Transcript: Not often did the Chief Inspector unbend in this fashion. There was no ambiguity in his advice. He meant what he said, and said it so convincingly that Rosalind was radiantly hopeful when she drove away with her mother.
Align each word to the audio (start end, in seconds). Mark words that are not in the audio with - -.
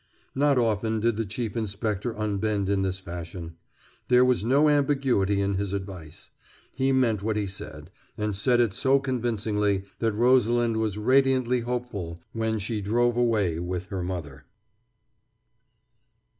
Not 0.33 0.57
often 0.57 0.99
did 0.99 1.15
the 1.15 1.27
Chief 1.27 1.55
Inspector 1.55 2.11
unbend 2.17 2.69
in 2.69 2.81
this 2.81 2.99
fashion. 2.99 3.57
There 4.07 4.25
was 4.25 4.43
no 4.43 4.67
ambiguity 4.67 5.41
in 5.41 5.53
his 5.59 5.73
advice. 5.73 6.31
He 6.75 6.91
meant 6.91 7.21
what 7.21 7.37
he 7.37 7.45
said, 7.45 7.91
and 8.17 8.35
said 8.35 8.59
it 8.59 8.73
so 8.73 8.97
convincingly 8.99 9.83
that 9.99 10.13
Rosalind 10.13 10.77
was 10.77 10.97
radiantly 10.97 11.59
hopeful 11.59 12.19
when 12.33 12.57
she 12.57 12.81
drove 12.81 13.15
away 13.15 13.59
with 13.59 13.85
her 13.89 14.01
mother. 14.01 14.45